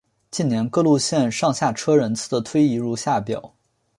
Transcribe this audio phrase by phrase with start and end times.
[0.31, 3.53] 近年各路线上下车人次的推移如下表。